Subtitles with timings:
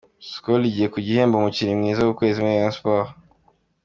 [0.33, 3.13] Skol igiye kujya ihemba umukinnyi mwiza w’ukwezi muri Rayon Sports.